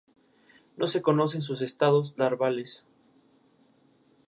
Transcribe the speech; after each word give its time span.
No 0.77 0.87
se 0.87 1.03
conocen 1.03 1.43
sus 1.43 1.61
estadios 1.61 2.15
larvales. 2.17 2.87